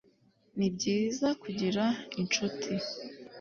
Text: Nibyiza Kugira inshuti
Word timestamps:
Nibyiza 0.57 1.27
Kugira 1.41 1.83
inshuti 2.21 2.71